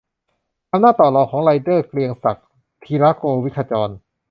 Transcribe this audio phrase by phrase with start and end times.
[0.71, 2.47] อำนาจต่อรองของไรเดอร์- เกรียงศักดิ์
[2.83, 3.89] ธีระโกวิทขจร